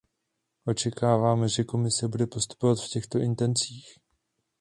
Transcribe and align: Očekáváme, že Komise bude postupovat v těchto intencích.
Očekáváme, 0.65 1.49
že 1.49 1.63
Komise 1.63 2.07
bude 2.07 2.27
postupovat 2.27 2.77
v 2.79 2.89
těchto 2.89 3.17
intencích. 3.19 3.99